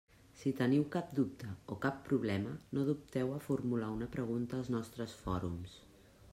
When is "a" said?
3.37-3.43